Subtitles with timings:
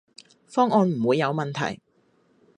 [0.47, 1.79] 方案唔會有問題